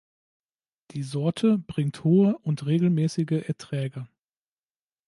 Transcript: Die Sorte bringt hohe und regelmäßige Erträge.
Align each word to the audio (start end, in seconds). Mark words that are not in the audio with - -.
Die 0.93 1.03
Sorte 1.03 1.59
bringt 1.59 2.03
hohe 2.03 2.35
und 2.39 2.65
regelmäßige 2.65 3.43
Erträge. 3.47 4.07